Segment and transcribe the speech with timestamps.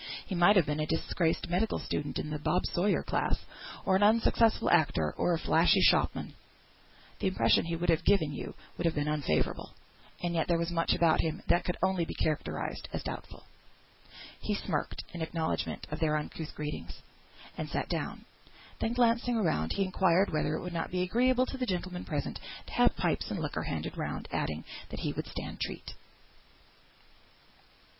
[0.25, 3.37] He might have been a disgraced medical student of the Bob Sawyer class,
[3.85, 6.33] or an unsuccessful actor, or a flashy shopman.
[7.19, 9.75] The impression he would have given you would have been unfavourable,
[10.23, 13.43] and yet there was much about him that could only be characterised as doubtful.
[14.39, 17.03] He smirked in acknowledgment of their uncouth greetings,
[17.55, 18.25] and sat down;
[18.79, 22.39] then glancing round, he inquired whether it would not be agreeable to the gentlemen present
[22.65, 25.93] to have pipes and liquor handed round; adding, that he would stand treat.